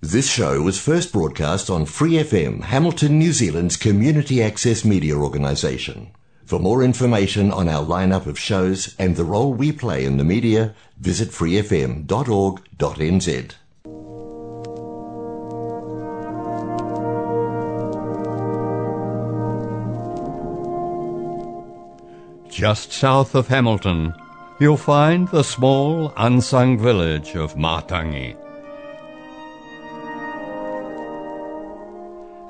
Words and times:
This 0.00 0.30
show 0.30 0.62
was 0.62 0.78
first 0.78 1.12
broadcast 1.12 1.68
on 1.68 1.84
Free 1.84 2.12
FM, 2.12 2.62
Hamilton, 2.62 3.18
New 3.18 3.32
Zealand's 3.32 3.76
community 3.76 4.40
access 4.40 4.84
media 4.84 5.16
organisation. 5.16 6.12
For 6.44 6.60
more 6.60 6.84
information 6.84 7.50
on 7.50 7.68
our 7.68 7.84
lineup 7.84 8.26
of 8.26 8.38
shows 8.38 8.94
and 8.96 9.16
the 9.16 9.24
role 9.24 9.52
we 9.52 9.72
play 9.72 10.04
in 10.04 10.16
the 10.16 10.22
media, 10.22 10.76
visit 11.00 11.30
freefm.org.nz. 11.30 12.06
Just 22.48 22.92
south 22.92 23.34
of 23.34 23.48
Hamilton, 23.48 24.14
you'll 24.60 24.76
find 24.76 25.26
the 25.28 25.42
small, 25.42 26.12
unsung 26.16 26.78
village 26.78 27.34
of 27.34 27.56
Matangi. 27.56 28.36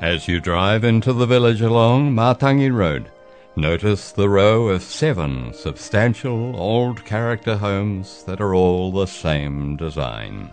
As 0.01 0.29
you 0.29 0.39
drive 0.41 0.85
into 0.85 1.13
the 1.13 1.27
village 1.27 1.61
along 1.61 2.15
Matangi 2.15 2.73
Road, 2.73 3.11
notice 3.57 4.13
the 4.13 4.29
row 4.29 4.69
of 4.69 4.85
seven 4.85 5.53
substantial 5.53 6.55
old 6.55 7.05
character 7.05 7.57
homes 7.57 8.23
that 8.23 8.41
are 8.41 8.55
all 8.55 8.93
the 8.93 9.07
same 9.07 9.77
design. 9.77 10.51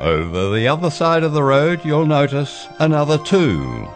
Over 0.00 0.50
the 0.50 0.66
other 0.66 0.90
side 0.90 1.22
of 1.22 1.34
the 1.34 1.44
road, 1.44 1.84
you'll 1.84 2.04
notice 2.04 2.66
another 2.80 3.16
two. 3.16 3.88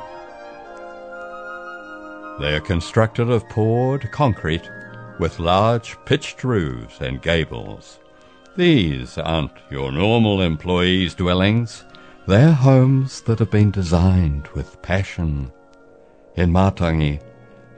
They 2.39 2.55
are 2.55 2.61
constructed 2.61 3.29
of 3.29 3.49
poured 3.49 4.13
concrete 4.13 4.71
with 5.19 5.39
large 5.39 5.97
pitched 6.05 6.45
roofs 6.45 7.01
and 7.01 7.23
gables. 7.23 7.99
These 8.57 9.19
aren't 9.19 9.53
your 9.71 9.93
normal 9.93 10.43
employees' 10.43 11.15
dwellings. 11.15 11.85
They're 12.27 12.53
homes 12.53 13.21
that 13.23 13.39
have 13.39 13.51
been 13.51 13.71
designed 13.71 14.49
with 14.49 14.83
passion. 14.83 15.53
In 16.35 16.51
Matangi, 16.51 17.21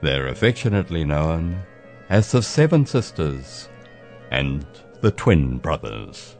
they're 0.01 0.27
affectionately 0.27 1.03
known 1.05 1.61
as 2.09 2.31
the 2.31 2.41
Seven 2.41 2.85
Sisters 2.85 3.69
and 4.31 4.65
the 5.01 5.11
Twin 5.11 5.57
Brothers. 5.57 6.35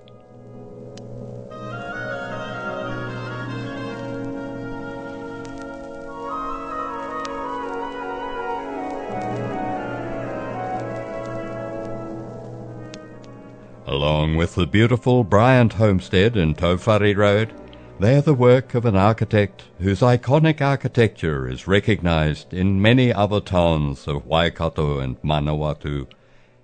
Along 13.92 14.38
with 14.38 14.56
the 14.56 14.66
beautiful 14.66 15.26
Bryant 15.26 15.74
Homestead 15.74 16.38
in 16.38 16.56
Tauwhare 16.56 17.14
Road, 17.14 17.54
they 18.00 18.16
are 18.16 18.22
the 18.22 18.34
work 18.34 18.74
of 18.74 18.86
an 18.86 18.96
architect 18.96 19.66
whose 19.80 20.00
iconic 20.00 20.62
architecture 20.62 21.46
is 21.46 21.68
recognized 21.68 22.54
in 22.54 22.82
many 22.82 23.12
other 23.12 23.42
towns 23.42 24.08
of 24.08 24.26
Waikato 24.26 25.00
and 25.00 25.22
Manawatu. 25.24 26.08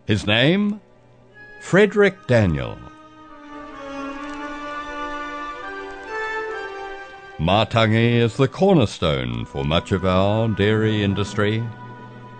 His 0.05 0.25
name? 0.25 0.79
Frederick 1.59 2.15
Daniel. 2.27 2.77
Matangi 7.37 8.13
is 8.21 8.37
the 8.37 8.47
cornerstone 8.47 9.43
for 9.43 9.65
much 9.65 9.91
of 9.91 10.05
our 10.05 10.47
dairy 10.47 11.03
industry, 11.03 11.61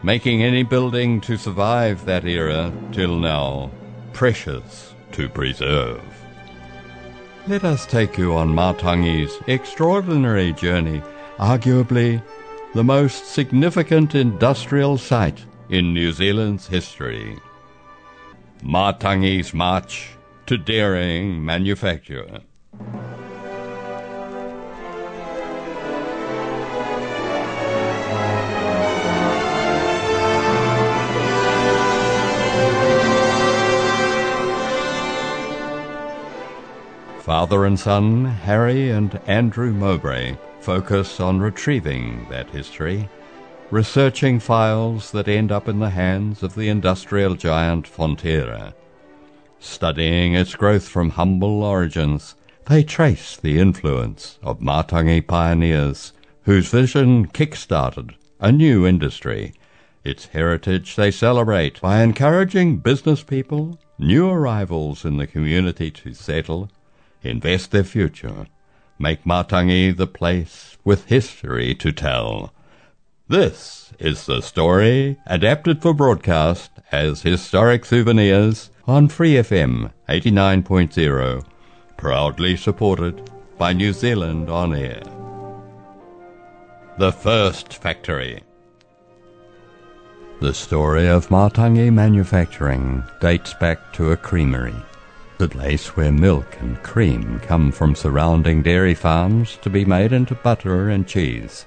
making 0.02 0.44
any 0.44 0.64
building 0.64 1.20
to 1.20 1.36
survive 1.36 2.06
that 2.06 2.24
era 2.24 2.72
till 2.94 3.20
now 3.20 3.70
precious 4.18 4.96
to 5.12 5.30
preserve. 5.30 6.02
Let 7.46 7.64
us 7.64 7.86
take 7.86 8.18
you 8.18 8.34
on 8.34 8.50
Matangi's 8.50 9.38
extraordinary 9.46 10.54
journey, 10.54 11.04
arguably 11.38 12.24
the 12.74 12.84
most 12.84 13.28
significant 13.28 14.16
industrial 14.16 14.98
site 14.98 15.46
in 15.70 15.94
New 15.94 16.12
Zealand's 16.12 16.66
history. 16.66 17.38
Matangi's 18.64 19.54
march 19.54 20.10
to 20.48 20.58
daring 20.58 21.46
manufacture. 21.46 22.42
Father 37.28 37.66
and 37.66 37.78
son, 37.78 38.24
Harry 38.24 38.90
and 38.90 39.20
Andrew 39.28 39.74
Mowbray, 39.74 40.38
focus 40.62 41.20
on 41.20 41.42
retrieving 41.42 42.26
that 42.30 42.50
history, 42.52 43.10
researching 43.70 44.40
files 44.40 45.12
that 45.12 45.28
end 45.28 45.52
up 45.52 45.68
in 45.68 45.80
the 45.80 45.90
hands 45.90 46.42
of 46.42 46.56
the 46.56 46.70
industrial 46.70 47.36
giant 47.36 47.86
Fonterra. 47.86 48.74
Studying 49.60 50.36
its 50.36 50.56
growth 50.56 50.88
from 50.88 51.10
humble 51.10 51.64
origins, 51.64 52.36
they 52.68 52.82
trace 52.82 53.36
the 53.36 53.60
influence 53.60 54.40
of 54.42 54.62
Matangi 54.62 55.28
pioneers 55.28 56.14
whose 56.44 56.70
vision 56.70 57.26
kick-started 57.26 58.16
a 58.40 58.54
new 58.54 58.88
industry. 58.88 59.54
Its 60.06 60.28
heritage 60.28 60.96
they 60.96 61.12
celebrate 61.12 61.82
by 61.82 62.02
encouraging 62.02 62.78
business 62.78 63.22
people, 63.22 63.78
new 64.00 64.30
arrivals 64.30 65.04
in 65.04 65.18
the 65.18 65.28
community 65.28 65.92
to 65.92 66.14
settle, 66.14 66.70
invest 67.28 67.72
their 67.72 67.84
future, 67.84 68.48
make 69.00 69.24
Matangi 69.24 69.96
the 69.96 70.08
place 70.08 70.78
with 70.84 71.06
history 71.06 71.76
to 71.76 71.92
tell. 71.92 72.54
This 73.28 73.94
is 74.00 74.26
the 74.26 74.42
story 74.42 75.18
adapted 75.26 75.82
for 75.82 75.94
broadcast 75.94 76.72
as 76.92 77.22
historic 77.22 77.86
souvenirs 77.86 78.70
on 78.86 79.10
Free 79.10 79.34
FM 79.34 79.92
89.0, 80.08 81.46
proudly 81.98 82.56
supported 82.56 83.30
by 83.58 83.74
New 83.74 83.92
Zealand 83.92 84.50
On 84.50 84.74
Air. 84.74 85.02
The 86.98 87.12
First 87.12 87.74
Factory 87.74 88.42
The 90.40 90.54
story 90.54 91.08
of 91.08 91.28
Matangi 91.28 91.92
manufacturing 91.92 93.04
dates 93.20 93.54
back 93.56 93.92
to 93.94 94.12
a 94.12 94.18
creamery 94.18 94.76
the 95.38 95.48
place 95.48 95.96
where 95.96 96.12
milk 96.12 96.58
and 96.60 96.82
cream 96.82 97.40
come 97.42 97.72
from 97.72 97.96
surrounding 97.96 98.64
dairy 98.64 98.96
farms 98.96 99.58
to 99.62 99.70
be 99.70 99.86
made 99.86 100.12
into 100.12 100.34
butter 100.36 100.90
and 100.90 101.08
cheese. 101.08 101.66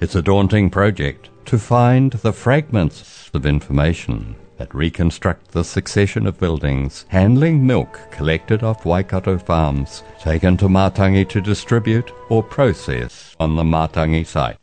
It's 0.00 0.16
a 0.16 0.22
daunting 0.22 0.70
project 0.70 1.30
to 1.46 1.58
find 1.58 2.12
the 2.12 2.32
fragments 2.32 3.30
of 3.32 3.46
information 3.46 4.34
that 4.56 4.74
reconstruct 4.74 5.52
the 5.52 5.62
succession 5.62 6.26
of 6.26 6.38
buildings 6.38 7.04
handling 7.08 7.66
milk 7.66 8.00
collected 8.10 8.62
off 8.62 8.84
Waikato 8.84 9.38
farms, 9.38 10.02
taken 10.20 10.56
to 10.56 10.66
Matangi 10.66 11.28
to 11.28 11.40
distribute 11.40 12.10
or 12.30 12.42
process 12.42 13.36
on 13.38 13.54
the 13.54 13.62
Matangi 13.62 14.26
site. 14.26 14.58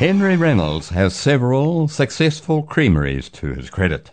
Henry 0.00 0.34
Reynolds 0.34 0.88
has 0.88 1.14
several 1.14 1.86
successful 1.86 2.62
creameries 2.62 3.28
to 3.28 3.48
his 3.48 3.68
credit. 3.68 4.10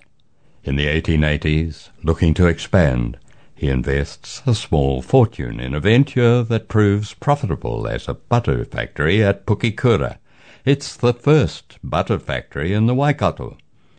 In 0.65 0.75
the 0.75 0.85
1880s, 0.85 1.91
looking 2.03 2.33
to 2.33 2.47
expand, 2.47 3.17
he 3.55 3.69
invests 3.69 4.41
a 4.45 4.53
small 4.53 5.01
fortune 5.01 5.61
in 5.61 5.73
a 5.73 5.79
venture 5.79 6.43
that 6.43 6.67
proves 6.67 7.13
profitable 7.13 7.87
as 7.87 8.09
a 8.09 8.15
butter 8.15 8.65
factory 8.65 9.23
at 9.23 9.45
Pukekura. 9.45 10.17
It's 10.65 10.93
the 10.93 11.13
first 11.13 11.77
butter 11.81 12.19
factory 12.19 12.73
in 12.73 12.87
the 12.87 12.93
Waikato. 12.93 13.55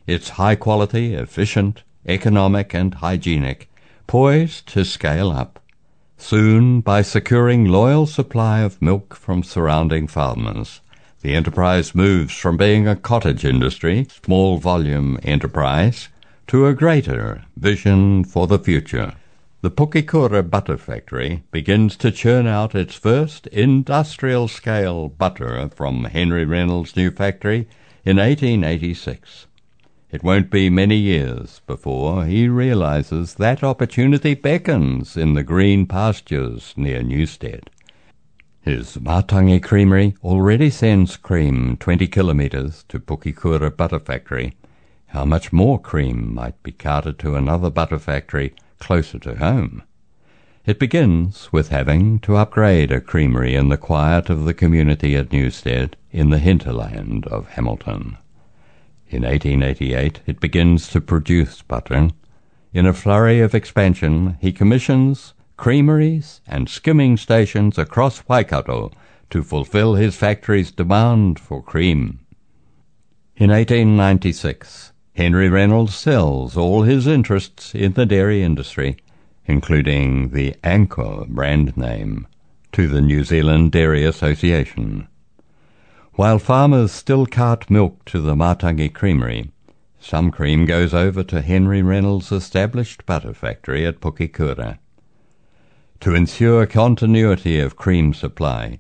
It's 0.07 0.37
high 0.37 0.57
quality, 0.57 1.15
efficient, 1.15 1.85
economic, 2.07 2.75
and 2.75 2.97
hygienic, 2.97 3.71
poised 4.07 4.69
to 4.75 4.85
scale 4.85 5.31
up. 5.31 5.59
Soon, 6.19 6.83
by 6.83 7.01
securing 7.01 7.65
loyal 7.65 8.05
supply 8.05 8.61
of 8.61 8.83
milk 8.83 9.15
from 9.15 9.43
surrounding 9.43 10.07
farmers, 10.07 10.83
the 11.21 11.35
enterprise 11.35 11.95
moves 11.95 12.35
from 12.35 12.57
being 12.57 12.87
a 12.87 12.95
cottage 12.95 13.45
industry, 13.45 14.07
small 14.25 14.59
volume 14.59 15.19
enterprise, 15.23 16.09
to 16.47 16.67
a 16.67 16.75
greater 16.75 17.45
vision 17.57 18.25
for 18.25 18.47
the 18.47 18.59
future. 18.59 19.15
The 19.61 19.71
Pukekura 19.71 20.49
Butter 20.49 20.77
Factory 20.77 21.43
begins 21.51 21.97
to 21.97 22.13
churn 22.13 22.47
out 22.47 22.77
its 22.77 22.95
first 22.95 23.49
industrial 23.49 24.47
scale 24.47 25.09
butter 25.09 25.69
from 25.75 26.05
Henry 26.05 26.45
Reynolds' 26.45 26.95
new 26.95 27.11
factory 27.11 27.67
in 28.05 28.19
1886. 28.19 29.47
It 30.11 30.23
won't 30.23 30.51
be 30.51 30.71
many 30.71 30.97
years 30.97 31.61
before 31.67 32.25
he 32.25 32.49
realizes 32.49 33.35
that 33.35 33.65
opportunity 33.65 34.35
beckons 34.35 35.17
in 35.17 35.35
the 35.35 35.43
green 35.43 35.87
pastures 35.87 36.73
near 36.77 37.03
Newstead. 37.03 37.69
His 38.69 38.99
Matangi 38.99 39.63
Creamery 39.63 40.15
already 40.23 40.69
sends 40.69 41.17
cream 41.17 41.79
20 41.79 42.07
kilometres 42.07 42.85
to 42.91 43.01
Pukekura 43.01 43.75
Butter 43.75 43.99
Factory. 43.99 44.59
How 45.07 45.25
much 45.25 45.55
more 45.55 45.81
cream 45.81 46.35
might 46.35 46.63
be 46.63 46.73
carted 46.73 47.19
to 47.21 47.35
another 47.35 47.71
butter 47.71 47.99
factory 47.99 48.55
closer 48.79 49.19
to 49.21 49.37
home? 49.37 49.85
It 50.67 50.79
begins 50.79 51.51
with 51.51 51.71
having 51.71 52.19
to 52.19 52.37
upgrade 52.37 52.93
a 52.93 53.01
creamery 53.01 53.55
in 53.55 53.71
the 53.71 53.79
quiet 53.79 54.29
of 54.29 54.45
the 54.45 54.53
community 54.53 55.17
at 55.17 55.33
Newstead 55.33 55.97
in 56.11 56.29
the 56.29 56.39
hinterland 56.39 57.27
of 57.29 57.49
Hamilton. 57.49 58.19
In 59.09 59.23
1888 59.23 60.21
it 60.27 60.41
begins 60.41 60.89
to 60.89 61.01
produce 61.01 61.63
butter. 61.63 62.11
In 62.75 62.85
a 62.85 62.93
flurry 62.93 63.41
of 63.41 63.55
expansion, 63.55 64.37
he 64.43 64.53
commissions 64.53 65.33
creameries 65.59 66.41
and 66.47 66.71
skimming 66.71 67.19
stations 67.19 67.77
across 67.77 68.27
Waikato 68.27 68.91
to 69.29 69.43
fulfill 69.43 69.97
his 69.97 70.17
factory's 70.17 70.71
demand 70.71 71.39
for 71.39 71.63
cream. 71.63 72.21
In 73.37 73.51
1896, 73.51 74.93
Henry 75.15 75.51
Reynolds 75.51 75.95
sells 75.95 76.57
all 76.57 76.85
his 76.85 77.07
interests 77.07 77.75
in 77.75 77.93
the 77.93 78.07
dairy 78.07 78.43
industry 78.43 78.97
including 79.49 80.29
the 80.29 80.55
Anchor 80.63 81.25
brand 81.27 81.75
name, 81.77 82.27
to 82.71 82.87
the 82.87 83.01
New 83.01 83.25
Zealand 83.25 83.73
Dairy 83.73 84.05
Association. 84.05 85.09
While 86.13 86.39
farmers 86.39 86.93
still 86.93 87.25
cart 87.25 87.71
milk 87.71 88.05
to 88.07 88.21
the 88.21 88.35
Matangi 88.35 88.93
Creamery, 88.93 89.51
some 89.99 90.31
cream 90.31 90.67
goes 90.67 90.93
over 90.93 91.25
to 91.25 91.41
Henry 91.41 91.83
Reynolds' 91.83 92.31
established 92.31 93.07
butter 93.07 93.33
factory 93.33 93.87
at 93.87 94.01
Pukekura. 94.01 94.79
To 96.03 96.15
ensure 96.15 96.65
continuity 96.65 97.59
of 97.59 97.75
cream 97.75 98.15
supply, 98.15 98.79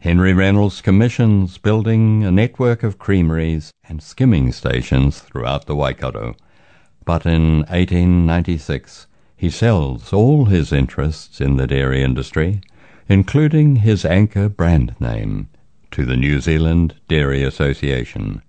Henry 0.00 0.34
Reynolds 0.34 0.82
commissions 0.82 1.56
building 1.56 2.24
a 2.24 2.30
network 2.30 2.82
of 2.82 2.98
creameries 2.98 3.72
and 3.88 4.02
skimming 4.02 4.52
stations 4.52 5.18
throughout 5.18 5.64
the 5.64 5.74
Waikato. 5.74 6.36
But 7.06 7.24
in 7.24 7.60
1896, 7.70 9.06
he 9.34 9.48
sells 9.48 10.12
all 10.12 10.44
his 10.44 10.70
interests 10.70 11.40
in 11.40 11.56
the 11.56 11.66
dairy 11.66 12.02
industry, 12.02 12.60
including 13.08 13.76
his 13.76 14.04
anchor 14.04 14.50
brand 14.50 14.94
name, 15.00 15.48
to 15.92 16.04
the 16.04 16.18
New 16.18 16.38
Zealand 16.38 16.96
Dairy 17.08 17.42
Association. 17.44 18.42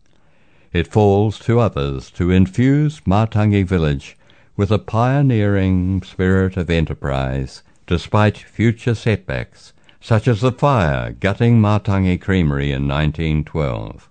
It 0.73 0.87
falls 0.87 1.39
to 1.39 1.61
others 1.61 2.11
to 2.11 2.31
infuse 2.31 2.99
Matangi 3.07 3.63
Village 3.65 4.17
with 4.57 4.71
a 4.71 4.77
pioneering 4.77 6.01
spirit 6.03 6.57
of 6.57 6.69
enterprise 6.69 7.63
despite 7.89 8.37
future 8.37 8.93
setbacks, 8.93 9.73
such 9.99 10.27
as 10.27 10.41
the 10.41 10.51
fire 10.51 11.11
gutting 11.11 11.59
Matangi 11.59 12.21
Creamery 12.21 12.71
in 12.71 12.87
1912. 12.87 14.07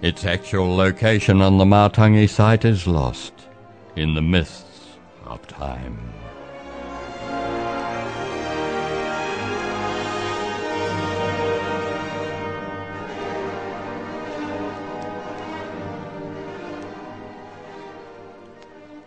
Its 0.00 0.24
actual 0.24 0.74
location 0.74 1.42
on 1.42 1.58
the 1.58 1.64
Matangi 1.66 2.26
site 2.26 2.64
is 2.64 2.86
lost 2.86 3.34
in 3.96 4.14
the 4.14 4.22
mists 4.22 4.96
of 5.26 5.46
time. 5.46 5.98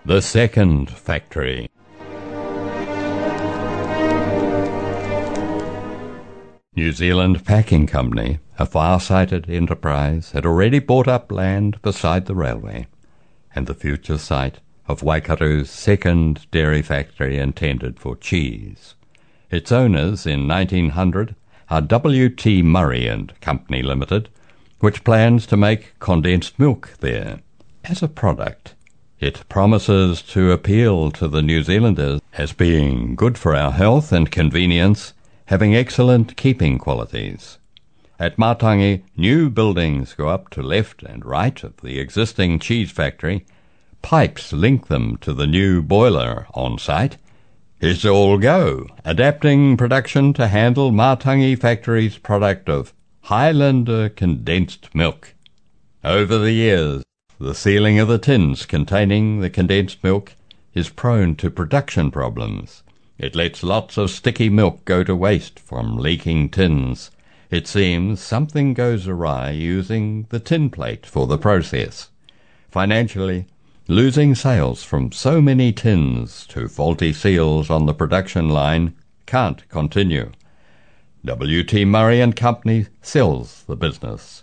The 0.06 0.21
second 0.21 0.92
factory. 0.92 1.72
New 6.75 6.91
Zealand 6.91 7.45
Packing 7.45 7.85
Company, 7.85 8.39
a 8.57 8.65
far-sighted 8.65 9.47
enterprise, 9.47 10.31
had 10.31 10.43
already 10.43 10.79
bought 10.79 11.07
up 11.07 11.31
land 11.31 11.79
beside 11.83 12.25
the 12.25 12.33
railway, 12.33 12.87
and 13.53 13.67
the 13.67 13.75
future 13.75 14.17
site 14.17 14.59
of 14.87 15.01
Waikato's 15.01 15.69
second 15.69 16.49
dairy 16.49 16.81
factory 16.81 17.37
intended 17.37 17.99
for 17.99 18.15
cheese. 18.15 18.95
Its 19.51 19.71
owners 19.71 20.25
in 20.25 20.47
1900 20.47 21.35
are 21.69 21.81
W.T. 21.81 22.63
Murray 22.63 23.07
and 23.07 23.39
Company 23.39 23.83
Limited, 23.83 24.29
which 24.79 25.03
plans 25.03 25.45
to 25.45 25.55
make 25.55 25.93
condensed 25.99 26.57
milk 26.57 26.95
there 27.01 27.41
as 27.83 28.01
a 28.01 28.07
product. 28.07 28.73
It 29.19 29.47
promises 29.47 30.23
to 30.23 30.51
appeal 30.51 31.11
to 31.11 31.27
the 31.27 31.43
New 31.43 31.61
Zealanders 31.61 32.19
as 32.33 32.51
being 32.51 33.13
good 33.13 33.37
for 33.37 33.55
our 33.55 33.71
health 33.71 34.11
and 34.11 34.31
convenience, 34.31 35.13
having 35.45 35.75
excellent 35.75 36.36
keeping 36.36 36.78
qualities. 36.78 37.57
At 38.19 38.38
Matangi, 38.38 39.04
new 39.18 39.50
buildings 39.50 40.13
go 40.13 40.30
up 40.30 40.50
to 40.51 40.62
left 40.62 41.04
and 41.04 41.25
right 41.25 41.63
of 41.63 41.78
the 41.78 42.00
existing 42.00 42.60
cheese 42.60 42.92
factory 42.92 43.45
Pipes 44.04 44.51
link 44.51 44.88
them 44.88 45.16
to 45.22 45.34
the 45.34 45.48
new 45.48 45.81
boiler 45.81 46.45
on 46.54 46.78
site. 46.78 47.16
It's 47.80 48.04
all 48.04 48.38
go, 48.38 48.86
adapting 49.06 49.78
production 49.78 50.34
to 50.34 50.50
handle 50.50 50.92
Matangi 50.92 51.57
Factory's 51.57 52.18
product 52.18 52.68
of 52.68 52.94
Highlander 53.22 54.10
condensed 54.10 54.94
milk. 54.94 55.34
Over 56.04 56.38
the 56.38 56.51
years, 56.51 57.04
the 57.40 57.56
sealing 57.56 57.98
of 57.98 58.10
the 58.10 58.18
tins 58.18 58.66
containing 58.66 59.40
the 59.40 59.50
condensed 59.50 60.04
milk 60.04 60.34
is 60.74 60.90
prone 60.90 61.36
to 61.38 61.50
production 61.50 62.12
problems. 62.12 62.84
It 63.18 63.36
lets 63.36 63.63
lots 63.63 63.98
of 63.98 64.10
sticky 64.10 64.50
milk 64.50 64.86
go 64.86 65.04
to 65.04 65.15
waste 65.15 65.60
from 65.60 65.98
leaking 65.98 66.50
tins. 66.50 67.12
It 67.51 67.68
seems 67.68 68.19
something 68.19 68.74
goes 68.74 69.07
awry 69.07 69.51
using 69.51 70.27
the 70.30 70.39
tin 70.39 70.69
plate 70.69 71.06
for 71.06 71.27
the 71.27 71.38
process. 71.38 72.10
Financially, 72.69 73.45
Losing 73.89 74.33
sales 74.33 74.81
from 74.81 75.12
so 75.12 75.42
many 75.42 75.74
tins 75.74 76.48
to 76.48 76.69
faulty 76.69 77.12
seals 77.12 77.69
on 77.69 77.86
the 77.86 77.94
production 77.94 78.48
line 78.48 78.95
can't 79.25 79.68
continue. 79.68 80.31
W.T. 81.25 81.83
Murray 81.83 82.21
and 82.21 82.33
Company 82.33 82.86
sells 83.01 83.66
the 83.68 83.75
business. 83.75 84.42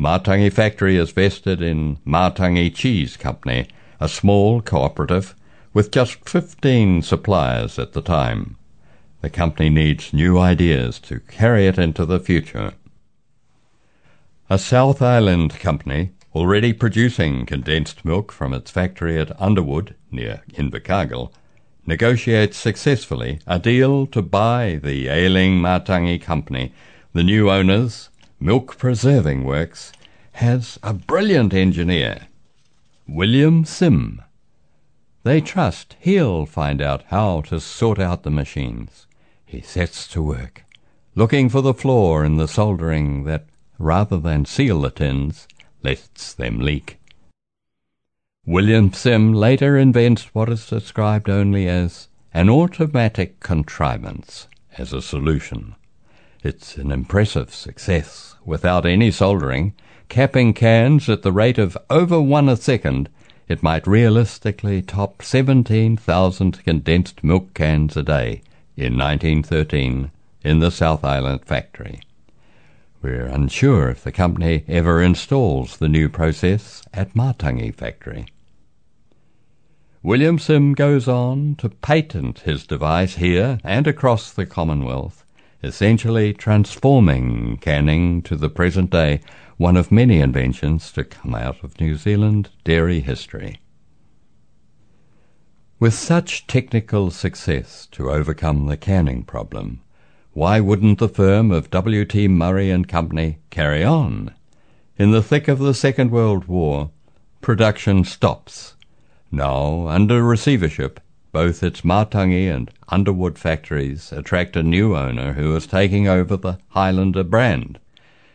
Matangi 0.00 0.50
Factory 0.50 0.96
is 0.96 1.10
vested 1.10 1.60
in 1.60 1.98
Matangi 2.06 2.74
Cheese 2.74 3.18
Company, 3.18 3.68
a 4.00 4.08
small 4.08 4.62
cooperative 4.62 5.34
with 5.72 5.90
just 5.90 6.28
15 6.28 7.02
suppliers 7.02 7.78
at 7.78 7.92
the 7.92 8.02
time. 8.02 8.56
The 9.20 9.30
company 9.30 9.68
needs 9.68 10.12
new 10.12 10.38
ideas 10.38 10.98
to 11.00 11.20
carry 11.20 11.66
it 11.66 11.78
into 11.78 12.04
the 12.04 12.20
future. 12.20 12.72
A 14.48 14.58
South 14.58 15.00
Island 15.00 15.58
company 15.60 16.10
already 16.34 16.72
producing 16.72 17.44
condensed 17.46 18.04
milk 18.04 18.32
from 18.32 18.54
its 18.54 18.70
factory 18.70 19.18
at 19.18 19.40
Underwood, 19.40 19.94
near 20.10 20.42
Invercargill, 20.54 21.32
negotiates 21.86 22.56
successfully 22.56 23.40
a 23.46 23.58
deal 23.58 24.06
to 24.08 24.22
buy 24.22 24.80
the 24.82 25.08
ailing 25.08 25.60
Matangi 25.60 26.20
company. 26.20 26.72
The 27.12 27.24
new 27.24 27.50
owners, 27.50 28.10
Milk 28.38 28.78
Preserving 28.78 29.44
Works, 29.44 29.92
has 30.32 30.78
a 30.82 30.94
brilliant 30.94 31.52
engineer, 31.52 32.28
William 33.08 33.64
Sim. 33.64 34.22
They 35.22 35.40
trust 35.40 35.96
he'll 36.00 36.46
find 36.46 36.80
out 36.80 37.04
how 37.08 37.42
to 37.42 37.60
sort 37.60 37.98
out 37.98 38.22
the 38.22 38.30
machines. 38.30 39.06
He 39.44 39.60
sets 39.60 40.08
to 40.08 40.22
work, 40.22 40.64
looking 41.14 41.48
for 41.48 41.60
the 41.60 41.74
flaw 41.74 42.22
in 42.22 42.36
the 42.36 42.48
soldering 42.48 43.24
that, 43.24 43.46
rather 43.78 44.18
than 44.18 44.44
seal 44.44 44.80
the 44.80 44.90
tins, 44.90 45.46
lets 45.82 46.32
them 46.32 46.60
leak. 46.60 46.98
William 48.46 48.92
Sim 48.92 49.34
later 49.34 49.76
invents 49.76 50.34
what 50.34 50.48
is 50.48 50.66
described 50.66 51.28
only 51.28 51.68
as 51.68 52.08
an 52.32 52.48
automatic 52.48 53.40
contrivance 53.40 54.48
as 54.78 54.92
a 54.92 55.02
solution. 55.02 55.74
It's 56.42 56.78
an 56.78 56.90
impressive 56.90 57.52
success 57.52 58.36
without 58.46 58.86
any 58.86 59.10
soldering, 59.10 59.74
capping 60.08 60.54
cans 60.54 61.08
at 61.10 61.22
the 61.22 61.32
rate 61.32 61.58
of 61.58 61.76
over 61.90 62.20
one 62.20 62.48
a 62.48 62.56
second. 62.56 63.10
It 63.50 63.64
might 63.64 63.84
realistically 63.84 64.80
top 64.80 65.22
17,000 65.22 66.62
condensed 66.62 67.24
milk 67.24 67.52
cans 67.52 67.96
a 67.96 68.04
day 68.04 68.42
in 68.76 68.96
1913 68.96 70.12
in 70.44 70.60
the 70.60 70.70
South 70.70 71.04
Island 71.04 71.44
factory. 71.44 72.00
We're 73.02 73.26
unsure 73.26 73.88
if 73.88 74.04
the 74.04 74.12
company 74.12 74.62
ever 74.68 75.02
installs 75.02 75.78
the 75.78 75.88
new 75.88 76.08
process 76.08 76.84
at 76.94 77.14
Matangi 77.14 77.74
factory. 77.74 78.26
William 80.00 80.38
Sim 80.38 80.72
goes 80.72 81.08
on 81.08 81.56
to 81.56 81.70
patent 81.70 82.38
his 82.46 82.64
device 82.64 83.16
here 83.16 83.58
and 83.64 83.88
across 83.88 84.32
the 84.32 84.46
Commonwealth, 84.46 85.19
essentially 85.62 86.32
transforming 86.32 87.56
canning 87.58 88.22
to 88.22 88.36
the 88.36 88.48
present 88.48 88.90
day, 88.90 89.20
one 89.56 89.76
of 89.76 89.92
many 89.92 90.20
inventions 90.20 90.90
to 90.92 91.04
come 91.04 91.34
out 91.34 91.62
of 91.62 91.80
New 91.80 91.96
Zealand 91.96 92.48
dairy 92.64 93.00
history. 93.00 93.60
With 95.78 95.94
such 95.94 96.46
technical 96.46 97.10
success 97.10 97.86
to 97.92 98.10
overcome 98.10 98.66
the 98.66 98.76
canning 98.76 99.22
problem, 99.22 99.80
why 100.32 100.60
wouldn't 100.60 100.98
the 100.98 101.08
firm 101.08 101.50
of 101.50 101.70
W.T. 101.70 102.28
Murray 102.28 102.70
and 102.70 102.86
Company 102.88 103.38
carry 103.50 103.82
on? 103.82 104.34
In 104.96 105.10
the 105.10 105.22
thick 105.22 105.48
of 105.48 105.58
the 105.58 105.74
Second 105.74 106.10
World 106.10 106.44
War, 106.44 106.90
production 107.40 108.04
stops. 108.04 108.76
Now, 109.32 109.88
under 109.88 110.22
receivership, 110.22 111.00
both 111.32 111.62
its 111.62 111.82
Matangi 111.82 112.52
and 112.52 112.70
Underwood 112.88 113.38
factories 113.38 114.12
attract 114.12 114.56
a 114.56 114.62
new 114.62 114.96
owner 114.96 115.34
who 115.34 115.54
is 115.54 115.66
taking 115.66 116.08
over 116.08 116.36
the 116.36 116.58
Highlander 116.70 117.24
brand. 117.24 117.78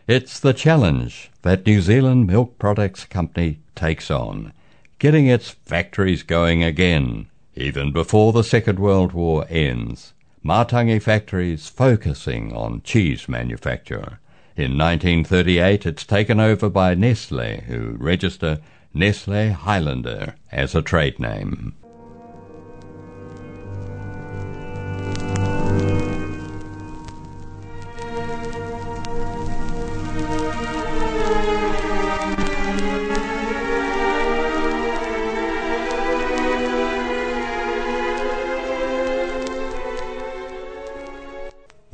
It's 0.06 0.40
the 0.40 0.54
challenge 0.54 1.30
that 1.42 1.66
New 1.66 1.80
Zealand 1.80 2.26
Milk 2.26 2.58
Products 2.58 3.04
Company 3.04 3.58
takes 3.74 4.10
on, 4.10 4.52
getting 4.98 5.26
its 5.26 5.50
factories 5.50 6.22
going 6.22 6.62
again, 6.62 7.26
even 7.54 7.92
before 7.92 8.32
the 8.32 8.44
Second 8.44 8.78
World 8.78 9.12
War 9.12 9.46
ends. 9.50 10.12
Matangi 10.44 11.02
factories 11.02 11.68
focusing 11.68 12.52
on 12.52 12.82
cheese 12.82 13.28
manufacture. 13.28 14.20
In 14.56 14.78
1938, 14.78 15.84
it's 15.84 16.04
taken 16.04 16.40
over 16.40 16.70
by 16.70 16.94
Nestle, 16.94 17.62
who 17.66 17.96
register 17.98 18.60
Nestle 18.94 19.50
Highlander 19.50 20.36
as 20.50 20.74
a 20.74 20.82
trade 20.82 21.18
name. 21.18 21.74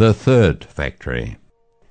The 0.03 0.13
third 0.13 0.65
factory. 0.65 1.37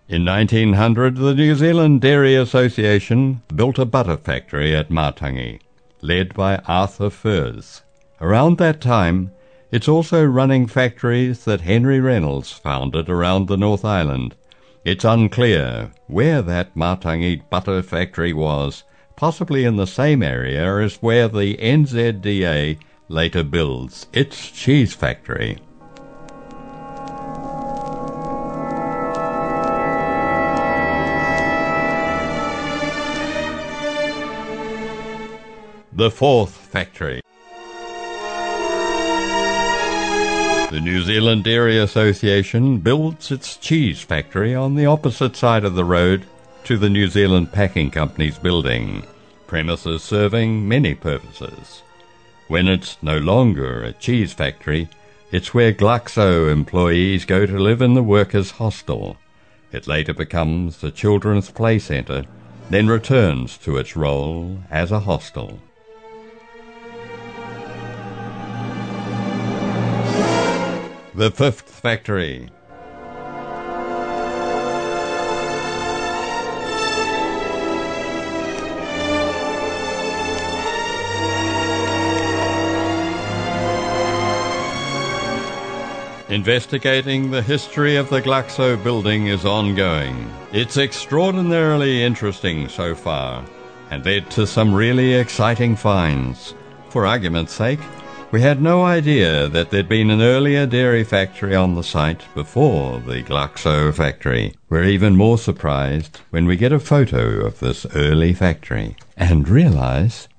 In 0.10 0.26
1900, 0.26 1.16
the 1.16 1.34
New 1.34 1.56
Zealand 1.56 2.02
Dairy 2.02 2.36
Association 2.36 3.42
built 3.56 3.80
a 3.80 3.86
butter 3.86 4.18
factory 4.18 4.76
at 4.76 4.90
Matangi, 4.90 5.62
led 6.02 6.34
by 6.34 6.58
Arthur 6.68 7.10
Furse. 7.10 7.84
Around 8.20 8.58
that 8.58 8.82
time, 8.82 9.32
it's 9.72 9.88
also 9.88 10.26
running 10.26 10.68
factories 10.68 11.46
that 11.46 11.62
Henry 11.62 12.02
Reynolds 12.02 12.52
founded 12.52 13.08
around 13.08 13.48
the 13.48 13.56
North 13.56 13.86
Island. 13.86 14.36
It's 14.84 15.06
unclear 15.06 15.92
where 16.08 16.42
that 16.42 16.76
Matangi 16.76 17.50
butter 17.50 17.82
factory 17.82 18.34
was, 18.34 18.84
possibly 19.16 19.64
in 19.64 19.78
the 19.78 19.88
same 19.88 20.22
area 20.22 20.80
as 20.80 20.98
where 20.98 21.30
the 21.30 21.56
NZDA 21.56 22.78
later 23.08 23.46
builds 23.46 24.08
its 24.12 24.52
cheese 24.52 24.94
factory. 24.94 25.60
The 36.02 36.10
fourth 36.10 36.58
factory. 36.58 37.22
The 40.72 40.82
New 40.82 41.04
Zealand 41.04 41.44
Dairy 41.44 41.78
Association 41.78 42.80
builds 42.80 43.30
its 43.30 43.56
cheese 43.56 44.02
factory 44.02 44.56
on 44.56 44.74
the 44.74 44.88
opposite 44.88 45.36
side 45.36 45.64
of 45.64 45.76
the 45.76 45.86
road 45.86 46.26
to 46.64 46.80
the 46.80 46.90
New 46.90 47.08
Zealand 47.08 47.52
Packing 47.52 47.92
Company's 47.92 48.40
building, 48.40 49.04
premises 49.46 50.02
serving 50.02 50.68
many 50.68 50.96
purposes. 50.96 51.84
When 52.48 52.68
it's 52.68 52.98
no 53.04 53.20
longer 53.20 53.84
a 53.84 53.94
cheese 53.94 54.34
factory, 54.34 54.90
it's 55.32 55.54
where 55.54 55.72
Glaxo 55.72 56.52
employees 56.52 57.26
go 57.26 57.46
to 57.46 57.60
live 57.60 57.84
in 57.84 57.94
the 57.94 58.02
workers' 58.02 58.50
hostel. 58.50 59.18
It 59.72 59.86
later 59.86 60.16
becomes 60.16 60.78
the 60.78 60.90
children's 60.90 61.52
play 61.52 61.78
centre, 61.78 62.24
then 62.72 62.88
returns 62.88 63.56
to 63.60 63.78
its 63.78 63.96
role 63.96 64.64
as 64.72 64.92
a 64.92 65.02
hostel. 65.02 65.60
The 71.14 71.30
Fifth 71.30 71.70
Factory. 71.70 72.48
Investigating 86.30 87.30
the 87.30 87.42
history 87.42 87.98
of 87.98 88.10
the 88.10 88.22
Glaxo 88.22 88.82
building 88.82 89.28
is 89.28 89.44
ongoing. 89.44 90.34
It's 90.54 90.78
extraordinarily 90.78 92.04
interesting 92.04 92.70
so 92.70 92.96
far 92.96 93.44
and 93.90 94.06
led 94.06 94.32
to 94.32 94.48
some 94.48 94.74
really 94.74 95.16
exciting 95.16 95.76
finds. 95.76 96.56
For 96.88 97.06
argument's 97.06 97.52
sake, 97.52 97.82
we 98.32 98.40
had 98.40 98.62
no 98.62 98.84
idea 98.84 99.50
that 99.50 99.70
there'd 99.70 99.90
been 99.90 100.10
an 100.10 100.22
earlier 100.22 100.66
dairy 100.66 101.04
factory 101.04 101.54
on 101.54 101.76
the 101.76 101.84
site 101.84 102.24
before 102.34 103.00
the 103.00 103.22
Glaxo 103.24 103.94
factory. 103.94 104.56
We're 104.70 104.86
even 104.86 105.18
more 105.18 105.38
surprised 105.38 106.22
when 106.30 106.46
we 106.46 106.56
get 106.56 106.72
a 106.72 106.80
photo 106.80 107.46
of 107.46 107.60
this 107.60 107.86
early 107.94 108.34
factory 108.34 108.96
and 109.18 109.50
realize 109.50 110.30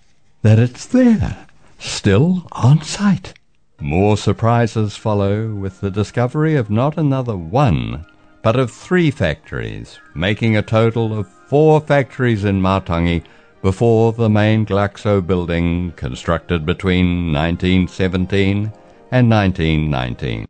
that 0.41 0.59
it's 0.59 0.87
there, 0.87 1.47
still 1.79 2.47
on 2.53 2.81
site. 2.81 3.35
More 3.79 4.17
surprises 4.17 4.97
follow 4.97 5.49
with 5.49 5.81
the 5.81 5.91
discovery 5.91 6.57
of 6.57 6.71
not 6.71 6.97
another 6.97 7.37
one, 7.37 8.07
but 8.43 8.57
of 8.57 8.71
three 8.71 9.11
factories, 9.11 9.99
making 10.15 10.57
a 10.57 10.63
total 10.63 11.19
of 11.19 11.29
four 11.47 11.79
factories 11.81 12.45
in 12.45 12.63
Matangi 12.63 13.23
before 13.63 14.13
the 14.13 14.29
main 14.29 14.67
Glaxo 14.67 15.25
building 15.25 15.93
constructed 15.93 16.67
between 16.67 17.33
1917 17.33 18.73
and 19.13 19.31
1919. 19.31 20.47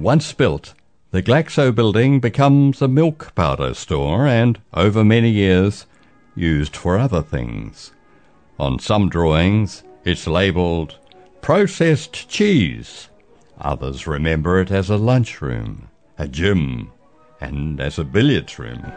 Once 0.00 0.32
built, 0.32 0.72
the 1.10 1.22
Glaxo 1.22 1.74
building 1.74 2.18
becomes 2.18 2.80
a 2.80 2.88
milk 2.88 3.34
powder 3.34 3.74
store 3.74 4.26
and, 4.26 4.58
over 4.72 5.04
many 5.04 5.28
years, 5.28 5.84
used 6.34 6.74
for 6.74 6.96
other 6.96 7.22
things. 7.22 7.92
On 8.58 8.78
some 8.78 9.10
drawings, 9.10 9.82
it's 10.04 10.26
labelled 10.26 10.96
processed 11.42 12.28
cheese 12.30 13.08
Others 13.60 14.06
remember 14.06 14.60
it 14.60 14.70
as 14.70 14.90
a 14.90 14.96
lunchroom, 14.96 15.88
a 16.18 16.28
gym, 16.28 16.92
and 17.40 17.80
as 17.80 17.98
a 17.98 18.04
billiards 18.04 18.58
room. 18.58 18.92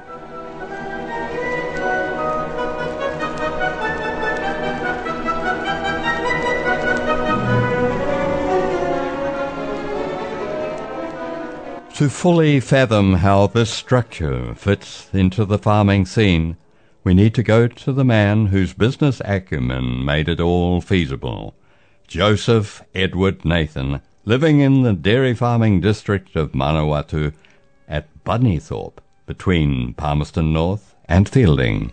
To 11.99 12.09
fully 12.09 12.61
fathom 12.61 13.15
how 13.15 13.47
this 13.47 13.69
structure 13.69 14.55
fits 14.55 15.09
into 15.13 15.43
the 15.43 15.57
farming 15.57 16.05
scene, 16.05 16.55
we 17.03 17.13
need 17.13 17.33
to 17.35 17.43
go 17.43 17.67
to 17.67 17.91
the 17.91 18.05
man 18.05 18.47
whose 18.47 18.73
business 18.73 19.21
acumen 19.25 20.05
made 20.05 20.29
it 20.29 20.39
all 20.39 20.79
feasible. 20.79 21.55
Joseph 22.07 22.81
Edward 22.95 23.43
Nathan 23.43 24.01
living 24.29 24.59
in 24.59 24.83
the 24.83 24.93
dairy 24.93 25.33
farming 25.33 25.81
district 25.81 26.35
of 26.35 26.51
Manawatu 26.51 27.33
at 27.87 28.07
Bunnythorpe 28.23 28.99
between 29.25 29.95
Palmerston 29.95 30.53
North 30.53 30.93
and 31.05 31.27
Feilding. 31.27 31.89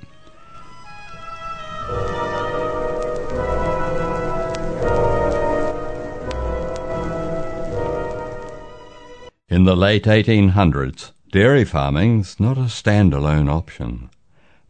In 9.49 9.65
the 9.65 9.75
late 9.75 10.05
1800s, 10.05 11.13
dairy 11.33 11.65
farming's 11.65 12.39
not 12.39 12.59
a 12.59 12.69
standalone 12.69 13.51
option. 13.51 14.11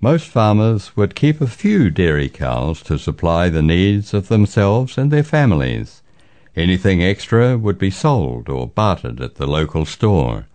Most 0.00 0.28
farmers 0.28 0.96
would 0.96 1.16
keep 1.16 1.40
a 1.40 1.48
few 1.48 1.90
dairy 1.90 2.28
cows 2.28 2.80
to 2.82 2.96
supply 2.96 3.48
the 3.48 3.60
needs 3.60 4.14
of 4.14 4.28
themselves 4.28 4.96
and 4.96 5.10
their 5.10 5.24
families. 5.24 6.02
Anything 6.56 7.02
extra 7.02 7.58
would 7.58 7.76
be 7.76 7.90
sold 7.90 8.48
or 8.48 8.66
bartered 8.66 9.20
at 9.20 9.34
the 9.34 9.46
local 9.46 9.84
store. 9.84 10.46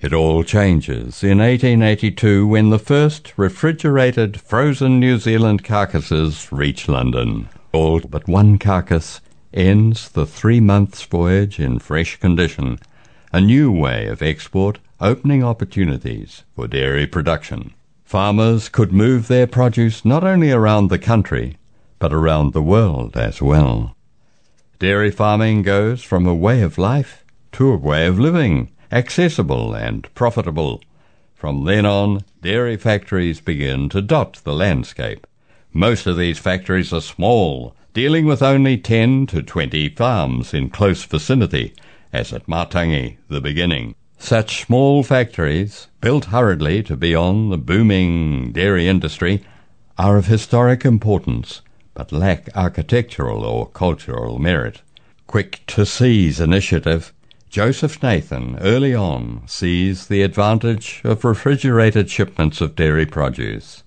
It 0.00 0.14
all 0.14 0.42
changes 0.42 1.22
in 1.22 1.38
1882 1.38 2.46
when 2.46 2.70
the 2.70 2.78
first 2.78 3.34
refrigerated 3.36 4.40
frozen 4.40 4.98
New 4.98 5.18
Zealand 5.18 5.62
carcasses 5.62 6.50
reach 6.50 6.88
London. 6.88 7.50
All 7.72 8.00
but 8.00 8.26
one 8.26 8.56
carcass 8.56 9.20
ends 9.52 10.08
the 10.08 10.24
three 10.24 10.60
months' 10.60 11.02
voyage 11.02 11.60
in 11.60 11.78
fresh 11.78 12.16
condition, 12.16 12.78
a 13.30 13.40
new 13.40 13.70
way 13.70 14.06
of 14.06 14.22
export 14.22 14.78
opening 14.98 15.44
opportunities 15.44 16.44
for 16.56 16.66
dairy 16.66 17.06
production. 17.06 17.74
Farmers 18.02 18.70
could 18.70 18.92
move 18.92 19.28
their 19.28 19.46
produce 19.46 20.06
not 20.06 20.24
only 20.24 20.50
around 20.50 20.88
the 20.88 20.98
country, 20.98 21.58
but 21.98 22.14
around 22.14 22.52
the 22.52 22.62
world 22.62 23.16
as 23.16 23.42
well. 23.42 23.93
Dairy 24.80 25.10
farming 25.12 25.62
goes 25.62 26.02
from 26.02 26.26
a 26.26 26.34
way 26.34 26.60
of 26.60 26.78
life 26.78 27.24
to 27.52 27.72
a 27.72 27.76
way 27.76 28.06
of 28.06 28.18
living, 28.18 28.70
accessible 28.90 29.72
and 29.72 30.12
profitable. 30.14 30.82
From 31.34 31.64
then 31.64 31.86
on, 31.86 32.24
dairy 32.42 32.76
factories 32.76 33.40
begin 33.40 33.88
to 33.90 34.02
dot 34.02 34.40
the 34.42 34.52
landscape. 34.52 35.26
Most 35.72 36.06
of 36.06 36.16
these 36.16 36.38
factories 36.38 36.92
are 36.92 37.00
small, 37.00 37.76
dealing 37.92 38.26
with 38.26 38.42
only 38.42 38.76
10 38.76 39.26
to 39.26 39.42
20 39.42 39.90
farms 39.90 40.52
in 40.52 40.70
close 40.70 41.04
vicinity, 41.04 41.72
as 42.12 42.32
at 42.32 42.48
Matangi, 42.48 43.18
the 43.28 43.40
beginning. 43.40 43.94
Such 44.18 44.64
small 44.64 45.04
factories, 45.04 45.86
built 46.00 46.26
hurriedly 46.26 46.82
to 46.84 46.96
be 46.96 47.14
on 47.14 47.50
the 47.50 47.58
booming 47.58 48.50
dairy 48.52 48.88
industry, 48.88 49.44
are 49.96 50.16
of 50.16 50.26
historic 50.26 50.84
importance, 50.84 51.60
but 51.94 52.12
lack 52.12 52.48
architectural 52.56 53.44
or 53.44 53.68
cultural 53.68 54.38
merit. 54.38 54.82
Quick 55.26 55.62
to 55.68 55.86
seize 55.86 56.40
initiative, 56.40 57.12
Joseph 57.48 58.02
Nathan 58.02 58.58
early 58.60 58.94
on 58.94 59.42
sees 59.46 60.08
the 60.08 60.22
advantage 60.22 61.00
of 61.04 61.24
refrigerated 61.24 62.10
shipments 62.10 62.60
of 62.60 62.74
dairy 62.74 63.06
produce. 63.06 63.84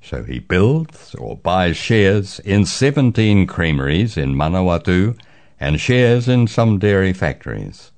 So 0.00 0.22
he 0.22 0.38
builds 0.38 1.16
or 1.16 1.36
buys 1.36 1.76
shares 1.76 2.38
in 2.40 2.64
17 2.64 3.46
creameries 3.46 4.16
in 4.16 4.34
Manawatu 4.36 5.18
and 5.58 5.80
shares 5.80 6.28
in 6.28 6.46
some 6.46 6.78
dairy 6.78 7.12
factories. 7.12 7.90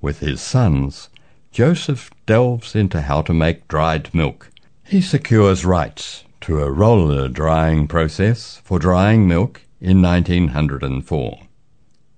With 0.00 0.20
his 0.20 0.40
sons, 0.40 1.08
Joseph 1.50 2.10
delves 2.24 2.76
into 2.76 3.02
how 3.02 3.22
to 3.22 3.34
make 3.34 3.66
dried 3.66 4.14
milk. 4.14 4.50
He 4.84 5.00
secures 5.00 5.64
rights 5.64 6.24
to 6.42 6.60
a 6.60 6.70
roller 6.70 7.28
drying 7.28 7.86
process 7.86 8.60
for 8.64 8.80
drying 8.80 9.28
milk 9.28 9.62
in 9.80 10.02
1904. 10.02 11.38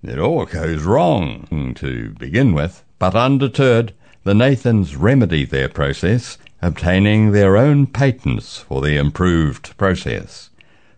It 0.03 0.19
all 0.19 0.47
goes 0.47 0.83
wrong 0.83 1.75
to 1.77 2.11
begin 2.19 2.55
with, 2.55 2.83
but 2.99 3.15
undeterred, 3.15 3.93
the 4.23 4.35
Nathans 4.35 4.97
remedy 4.97 5.45
their 5.45 5.69
process 5.69 6.39
obtaining 6.63 7.33
their 7.33 7.59
own 7.59 7.87
patents 7.87 8.57
for 8.57 8.81
the 8.81 8.97
improved 8.97 9.77
process. 9.77 10.49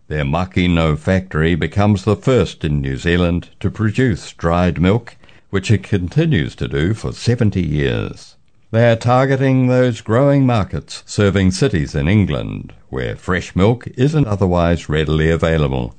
Their 0.07 0.23
Makino 0.23 0.97
factory 0.97 1.55
becomes 1.55 2.05
the 2.05 2.15
first 2.15 2.63
in 2.63 2.79
New 2.79 2.95
Zealand 2.95 3.49
to 3.59 3.69
produce 3.69 4.31
dried 4.31 4.79
milk, 4.79 5.17
which 5.49 5.69
it 5.69 5.83
continues 5.83 6.55
to 6.55 6.69
do 6.69 6.93
for 6.93 7.11
70 7.11 7.61
years. 7.61 8.36
They 8.69 8.91
are 8.91 8.97
targeting 8.97 9.67
those 9.67 10.01
growing 10.01 10.45
markets 10.45 11.01
serving 11.05 11.51
cities 11.51 11.95
in 11.95 12.09
England 12.09 12.73
where 12.89 13.15
fresh 13.15 13.55
milk 13.55 13.87
isn't 13.95 14.27
otherwise 14.27 14.89
readily 14.89 15.31
available. 15.31 15.95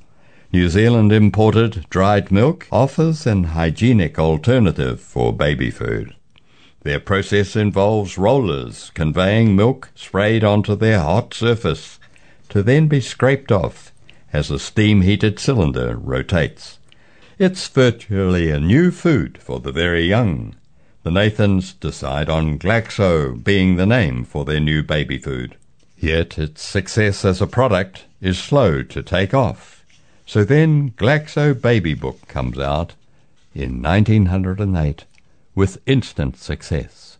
New 0.53 0.69
Zealand 0.69 1.11
imported 1.11 1.87
dried 1.89 2.31
milk 2.31 2.67
offers 2.71 3.25
an 3.25 3.45
hygienic 3.45 4.19
alternative 4.19 5.01
for 5.01 5.33
baby 5.33 5.71
food. 5.71 6.13
Their 6.83 6.99
process 6.99 7.55
involves 7.55 8.19
rollers 8.19 8.91
conveying 8.93 9.55
milk 9.55 9.89
sprayed 9.95 10.43
onto 10.43 10.75
their 10.75 10.99
hot 10.99 11.33
surface 11.33 11.99
to 12.49 12.61
then 12.61 12.87
be 12.87 13.01
scraped 13.01 13.51
off 13.51 13.91
as 14.31 14.51
a 14.51 14.59
steam 14.59 15.01
heated 15.01 15.39
cylinder 15.39 15.97
rotates. 15.97 16.77
It's 17.39 17.67
virtually 17.67 18.51
a 18.51 18.59
new 18.59 18.91
food 18.91 19.39
for 19.39 19.59
the 19.59 19.71
very 19.71 20.05
young. 20.05 20.55
The 21.09 21.15
Nathans 21.15 21.73
decide 21.73 22.29
on 22.29 22.59
Glaxo 22.59 23.43
being 23.43 23.77
the 23.77 23.87
name 23.87 24.23
for 24.23 24.45
their 24.45 24.59
new 24.59 24.83
baby 24.83 25.17
food. 25.17 25.55
Yet 25.97 26.37
its 26.37 26.61
success 26.61 27.25
as 27.25 27.41
a 27.41 27.47
product 27.47 28.05
is 28.21 28.37
slow 28.37 28.83
to 28.83 29.01
take 29.01 29.33
off. 29.33 29.83
So 30.27 30.43
then 30.43 30.91
Glaxo 30.91 31.59
Baby 31.59 31.95
Book 31.95 32.27
comes 32.27 32.59
out 32.59 32.93
in 33.55 33.81
1908 33.81 35.05
with 35.55 35.81
instant 35.87 36.37
success. 36.37 37.17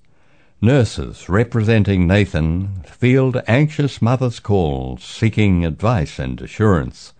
Nurses 0.61 1.27
representing 1.27 2.05
Nathan 2.05 2.83
field 2.83 3.41
anxious 3.47 4.03
mothers' 4.03 4.39
calls 4.39 5.03
seeking 5.03 5.65
advice 5.65 6.19
and 6.19 6.39
assurance. 6.39 7.15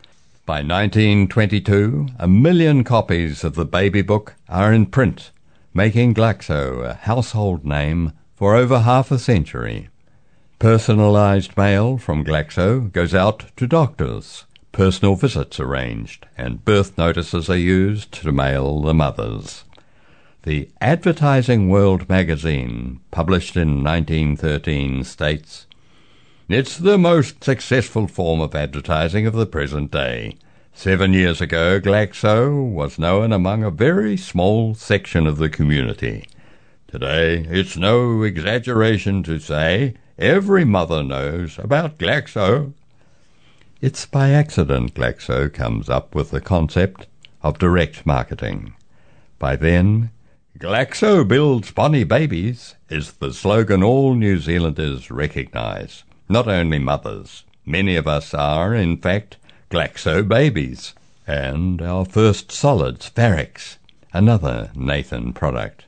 By 0.46 0.62
1922, 0.62 2.10
a 2.20 2.28
million 2.28 2.84
copies 2.84 3.44
of 3.44 3.56
the 3.56 3.66
baby 3.66 4.04
book 4.04 4.36
are 4.48 4.72
in 4.72 4.86
print, 4.86 5.32
making 5.74 6.14
Glaxo 6.14 6.84
a 6.84 6.94
household 6.94 7.66
name 7.66 8.14
for 8.36 8.56
over 8.56 8.80
half 8.80 9.12
a 9.12 9.20
century. 9.20 9.90
Personalized 10.58 11.56
mail 11.56 11.98
from 11.98 12.26
Glaxo 12.26 12.92
goes 12.92 13.14
out 13.14 13.46
to 13.56 13.68
doctors, 13.68 14.46
personal 14.72 15.16
visits 15.16 15.60
arranged, 15.60 16.26
and 16.38 16.66
birth 16.66 16.98
notices 16.98 17.50
are 17.50 17.58
used 17.58 18.12
to 18.12 18.32
mail 18.32 18.82
the 18.82 18.94
mothers. 18.94 19.64
The 20.44 20.70
Advertising 20.82 21.70
World 21.70 22.08
magazine, 22.08 23.02
published 23.12 23.56
in 23.56 23.84
1913, 23.84 25.04
states 25.04 25.68
It's 26.48 26.78
the 26.78 26.98
most 26.98 27.44
successful 27.44 28.08
form 28.08 28.40
of 28.40 28.56
advertising 28.56 29.28
of 29.28 29.34
the 29.34 29.46
present 29.46 29.92
day. 29.92 30.38
Seven 30.80 31.12
years 31.12 31.42
ago, 31.42 31.82
Glaxo 31.82 32.72
was 32.72 32.98
known 32.98 33.34
among 33.34 33.66
a 33.66 33.70
very 33.70 34.16
small 34.16 34.74
section 34.76 35.28
of 35.28 35.36
the 35.36 35.50
community. 35.50 36.30
Today, 36.88 37.46
it's 37.50 37.76
no 37.76 38.24
exaggeration 38.24 39.22
to 39.24 39.40
say 39.40 39.96
every 40.18 40.64
mother 40.64 41.04
knows 41.04 41.60
about 41.60 41.98
Glaxo. 41.98 42.72
It's 43.82 44.06
by 44.06 44.30
accident 44.30 44.94
Glaxo 44.94 45.54
comes 45.54 45.90
up 45.90 46.16
with 46.16 46.32
the 46.32 46.40
concept 46.40 47.08
of 47.44 47.60
direct 47.60 48.06
marketing. 48.06 48.74
By 49.38 49.58
then, 49.58 50.12
Glaxo 50.58 51.28
builds 51.28 51.72
bonny 51.72 52.06
babies 52.06 52.76
is 52.90 53.12
the 53.12 53.34
slogan 53.34 53.84
all 53.84 54.16
New 54.16 54.38
Zealanders 54.38 55.12
recognise, 55.12 56.06
not 56.30 56.48
only 56.48 56.80
mothers. 56.80 57.44
Many 57.66 57.98
of 57.98 58.08
us 58.08 58.34
are, 58.34 58.74
in 58.74 58.96
fact, 58.96 59.36
Glaxo 59.70 60.28
babies. 60.28 60.94
And 61.28 61.82
our 61.82 62.06
first 62.06 62.52
solids, 62.52 63.10
Farex, 63.10 63.78
another 64.12 64.72
Nathan 64.76 65.32
product. 65.34 65.86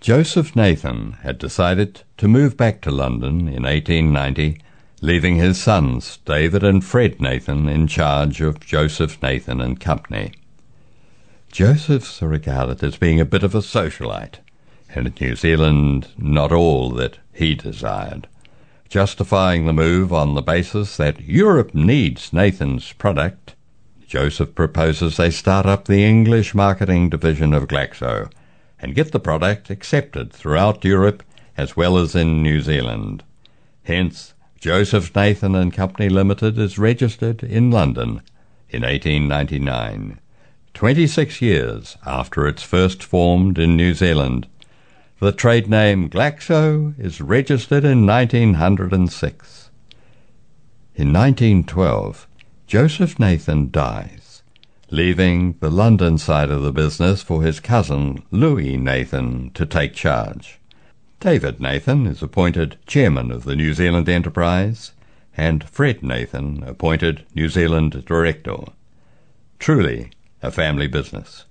Joseph 0.00 0.56
Nathan 0.56 1.12
had 1.22 1.38
decided 1.38 2.02
to 2.16 2.26
move 2.26 2.56
back 2.56 2.80
to 2.80 2.90
London 2.90 3.46
in 3.46 3.64
1890, 3.64 4.60
leaving 5.00 5.36
his 5.36 5.60
sons, 5.60 6.18
David 6.24 6.64
and 6.64 6.84
Fred 6.84 7.20
Nathan, 7.20 7.68
in 7.68 7.86
charge 7.86 8.40
of 8.40 8.60
Joseph 8.60 9.22
Nathan 9.22 9.60
and 9.60 9.78
Company. 9.78 10.32
Joseph's 11.52 12.22
regarded 12.22 12.82
as 12.82 12.96
being 12.96 13.20
a 13.20 13.26
bit 13.26 13.42
of 13.42 13.54
a 13.54 13.58
socialite, 13.58 14.38
and 14.94 15.06
in 15.06 15.14
New 15.20 15.36
Zealand 15.36 16.08
not 16.16 16.50
all 16.50 16.88
that 16.90 17.18
he 17.32 17.54
desired, 17.54 18.26
justifying 18.92 19.64
the 19.64 19.72
move 19.72 20.12
on 20.12 20.34
the 20.34 20.42
basis 20.42 20.98
that 20.98 21.18
Europe 21.22 21.74
needs 21.74 22.30
Nathan's 22.30 22.92
product. 22.92 23.54
Joseph 24.06 24.54
proposes 24.54 25.16
they 25.16 25.30
start 25.30 25.64
up 25.64 25.86
the 25.86 26.04
English 26.04 26.54
marketing 26.54 27.08
division 27.08 27.54
of 27.54 27.68
Glaxo 27.68 28.30
and 28.78 28.94
get 28.94 29.10
the 29.10 29.18
product 29.18 29.70
accepted 29.70 30.30
throughout 30.30 30.84
Europe 30.84 31.22
as 31.56 31.74
well 31.74 31.96
as 31.96 32.14
in 32.14 32.42
New 32.42 32.60
Zealand. 32.60 33.24
Hence, 33.84 34.34
Joseph 34.60 35.16
Nathan 35.16 35.54
and 35.54 35.72
Company 35.72 36.10
Limited 36.10 36.58
is 36.58 36.78
registered 36.78 37.42
in 37.42 37.70
London 37.70 38.20
in 38.68 38.82
1899. 38.82 40.20
26 40.74 41.40
years 41.40 41.96
after 42.04 42.46
it's 42.46 42.62
first 42.62 43.02
formed 43.02 43.58
in 43.58 43.74
New 43.74 43.94
Zealand. 43.94 44.46
The 45.22 45.30
trade 45.30 45.70
name 45.70 46.10
Glaxo 46.10 46.98
is 46.98 47.20
registered 47.20 47.84
in 47.84 48.04
1906. 48.04 49.70
In 50.96 51.12
1912, 51.12 52.26
Joseph 52.66 53.20
Nathan 53.20 53.70
dies, 53.70 54.42
leaving 54.90 55.54
the 55.60 55.70
London 55.70 56.18
side 56.18 56.50
of 56.50 56.62
the 56.62 56.72
business 56.72 57.22
for 57.22 57.44
his 57.44 57.60
cousin 57.60 58.24
Louis 58.32 58.76
Nathan 58.76 59.52
to 59.54 59.64
take 59.64 59.94
charge. 59.94 60.58
David 61.20 61.60
Nathan 61.60 62.04
is 62.08 62.20
appointed 62.20 62.78
chairman 62.88 63.30
of 63.30 63.44
the 63.44 63.54
New 63.54 63.74
Zealand 63.74 64.08
enterprise, 64.08 64.90
and 65.36 65.62
Fred 65.62 66.02
Nathan 66.02 66.64
appointed 66.64 67.24
New 67.32 67.48
Zealand 67.48 68.04
director. 68.06 68.56
Truly, 69.60 70.10
a 70.42 70.50
family 70.50 70.88
business. 70.88 71.44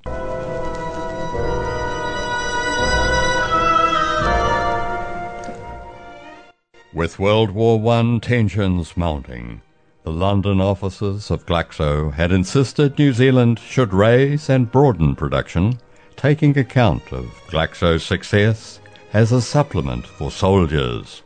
With 7.01 7.17
World 7.17 7.49
War 7.49 7.83
I 7.93 8.19
tensions 8.21 8.95
mounting, 8.95 9.61
the 10.03 10.11
London 10.11 10.61
offices 10.61 11.31
of 11.31 11.47
Glaxo 11.47 12.13
had 12.13 12.31
insisted 12.31 12.99
New 12.99 13.11
Zealand 13.11 13.57
should 13.57 13.91
raise 13.91 14.51
and 14.51 14.71
broaden 14.71 15.15
production, 15.15 15.79
taking 16.15 16.55
account 16.55 17.11
of 17.11 17.25
Glaxo's 17.47 18.05
success 18.05 18.79
as 19.13 19.31
a 19.31 19.41
supplement 19.41 20.05
for 20.05 20.29
soldiers. 20.29 21.23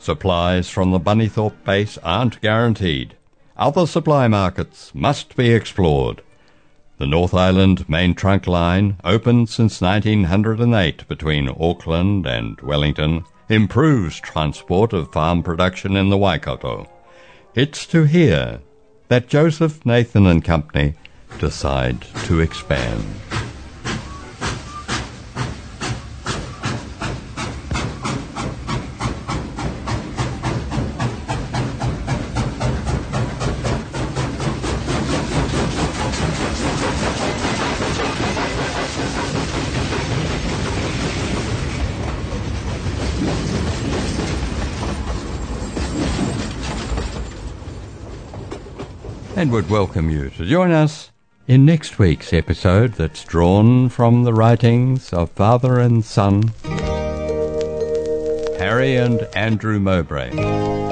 Supplies 0.00 0.68
from 0.68 0.90
the 0.90 0.98
Bunnythorpe 0.98 1.62
base 1.62 1.96
aren't 1.98 2.40
guaranteed, 2.40 3.14
other 3.56 3.86
supply 3.86 4.26
markets 4.26 4.90
must 4.96 5.36
be 5.36 5.52
explored. 5.52 6.22
The 6.96 7.06
North 7.06 7.34
Island 7.34 7.88
Main 7.88 8.16
Trunk 8.16 8.48
Line, 8.48 8.96
opened 9.04 9.48
since 9.48 9.80
1908 9.80 11.06
between 11.06 11.50
Auckland 11.50 12.26
and 12.26 12.60
Wellington, 12.62 13.24
improves 13.48 14.20
transport 14.20 14.92
of 14.92 15.12
farm 15.12 15.42
production 15.42 15.96
in 15.96 16.10
the 16.10 16.18
Waikato. 16.18 16.88
It's 17.54 17.86
to 17.86 18.04
here 18.04 18.60
that 19.08 19.28
Joseph 19.28 19.84
Nathan 19.86 20.26
and 20.26 20.44
Company 20.44 20.94
decide 21.38 22.02
to 22.24 22.40
expand. 22.40 23.04
And 49.38 49.52
would 49.52 49.70
welcome 49.70 50.10
you 50.10 50.28
to 50.30 50.44
join 50.44 50.72
us 50.72 51.12
in 51.46 51.64
next 51.64 51.96
week's 51.96 52.32
episode 52.32 52.94
that's 52.94 53.22
drawn 53.22 53.88
from 53.88 54.24
the 54.24 54.34
writings 54.34 55.12
of 55.12 55.30
father 55.30 55.78
and 55.78 56.04
son, 56.04 56.42
Harry 58.58 58.96
and 58.96 59.28
Andrew 59.36 59.78
Mowbray. 59.78 60.87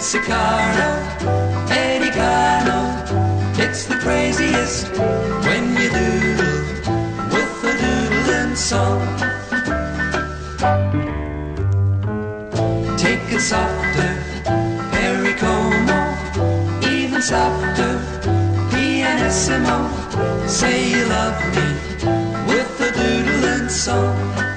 Mexicano, 0.00 0.96
Americano. 1.68 3.04
It's 3.58 3.84
the 3.84 3.96
craziest 3.96 4.88
when 5.44 5.76
you 5.76 5.90
doodle 5.90 6.62
with 7.28 7.64
a 7.68 7.74
doodling 7.82 8.56
song. 8.56 9.02
Take 12.96 13.30
it 13.30 13.40
softer, 13.42 14.12
Perry 14.90 15.34
even 16.90 17.20
softer, 17.20 18.00
pianissimo. 18.70 19.86
Say 20.48 20.92
you 20.92 21.04
love 21.08 21.38
me 21.54 21.68
with 22.48 22.80
a 22.80 22.90
doodling 22.90 23.68
song. 23.68 24.49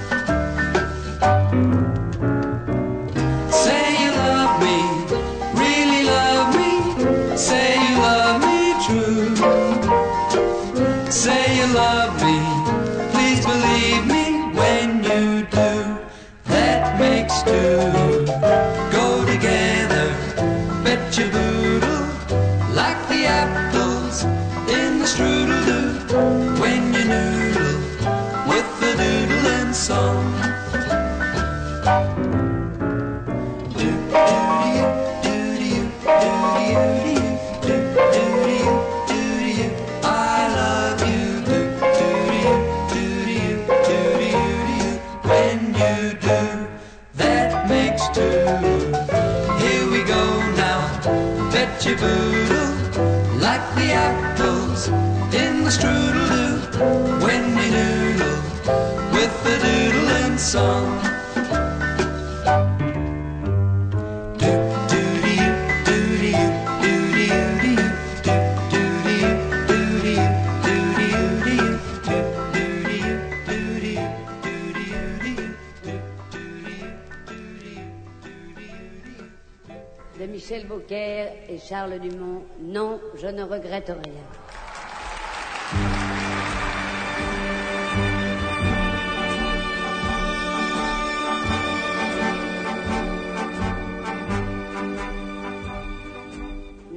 Et 80.89 81.59
Charles 81.59 81.99
Dumont. 81.99 82.41
Non, 82.59 82.99
je 83.15 83.27
ne 83.27 83.43
regrette 83.43 83.89
rien. 83.89 84.23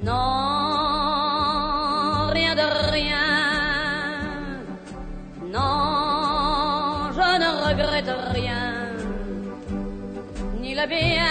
Non, 0.03 0.13
rien 2.33 2.55
de 2.55 2.91
rien. 2.93 3.27
Non, 5.53 7.11
je 7.13 7.29
ne 7.43 7.51
regrette 7.69 8.13
rien. 8.33 8.65
Ni 10.61 10.75
le 10.75 10.87
bien 10.87 11.26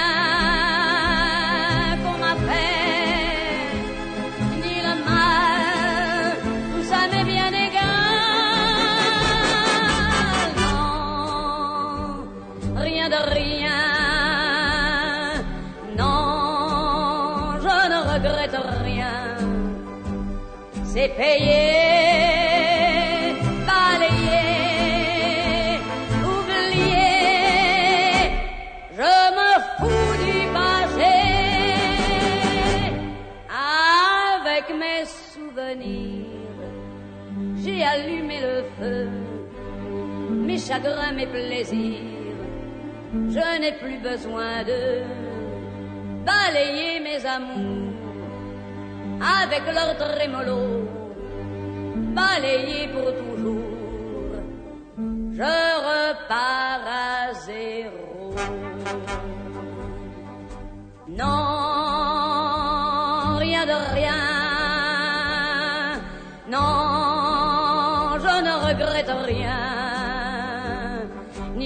mes 41.16 41.28
plaisirs. 41.28 42.00
Je 43.14 43.60
n'ai 43.62 43.72
plus 43.74 43.98
besoin 43.98 44.64
de 44.64 45.04
balayer 46.26 47.00
mes 47.00 47.26
amours 47.26 47.94
avec 49.22 49.64
leur 49.74 49.96
trémolo, 49.98 50.90
balayé 52.14 52.90
pour 52.90 53.10
toujours, 53.16 54.34
je 55.32 55.56
repars 55.90 56.86
à 56.86 57.34
zéro. 57.34 58.36
Non, 61.08 61.36
rien 63.38 63.66
de 63.66 63.78
rien, 63.96 64.24
non, 66.50 68.20
je 68.20 68.36
ne 68.48 68.54
regrette 68.68 69.14
rien, 69.26 69.65